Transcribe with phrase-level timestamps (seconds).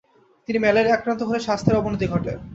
[0.47, 2.31] তিনি ম্যালেরিয়ায় আক্রান্ত হলে স্বাস্থ্যের অবনতি ঘটে।